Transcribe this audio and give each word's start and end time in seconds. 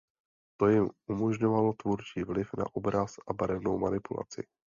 To 0.59 0.67
jim 0.67 0.89
umožňovalo 1.09 1.73
tvůrčí 1.73 2.23
vliv 2.23 2.49
na 2.57 2.65
obraz 2.75 3.15
a 3.27 3.33
barevnou 3.33 3.77
manipulaci. 3.77 4.43